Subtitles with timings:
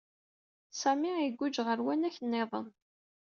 [0.81, 2.67] Sami iguǧǧ ɣer uwanak niḍen.